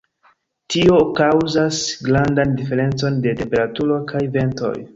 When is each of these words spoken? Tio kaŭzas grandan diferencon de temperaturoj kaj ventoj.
Tio 0.75 0.95
kaŭzas 1.19 1.83
grandan 2.07 2.57
diferencon 2.63 3.23
de 3.27 3.37
temperaturoj 3.43 4.03
kaj 4.15 4.27
ventoj. 4.39 4.77